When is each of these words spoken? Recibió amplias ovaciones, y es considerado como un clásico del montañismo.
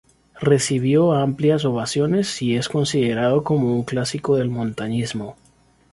Recibió 0.39 1.13
amplias 1.13 1.63
ovaciones, 1.63 2.41
y 2.41 2.55
es 2.55 2.69
considerado 2.69 3.43
como 3.43 3.71
un 3.75 3.83
clásico 3.83 4.35
del 4.35 4.49
montañismo. 4.49 5.35